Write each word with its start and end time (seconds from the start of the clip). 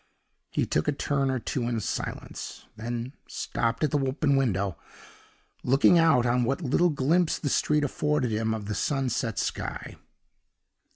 He 0.49 0.65
took 0.65 0.87
a 0.87 0.93
turn 0.93 1.29
or 1.29 1.37
two 1.37 1.67
in 1.67 1.79
silence 1.79 2.65
then 2.75 3.13
stopped 3.27 3.83
at 3.83 3.91
the 3.91 3.99
open 3.99 4.35
window, 4.35 4.75
looking 5.63 5.99
out 5.99 6.25
on 6.25 6.43
what 6.43 6.59
little 6.63 6.89
glimpse 6.89 7.37
the 7.37 7.49
street 7.49 7.83
afforded 7.83 8.31
him 8.31 8.51
of 8.51 8.65
the 8.65 8.73
sunset 8.73 9.37
sky. 9.37 9.97